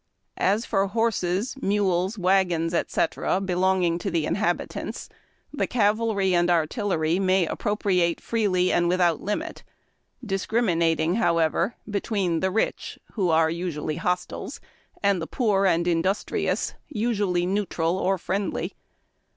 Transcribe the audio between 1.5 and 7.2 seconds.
mules, wagons, etc., belonging to the inhabitants, the cavalry and artillery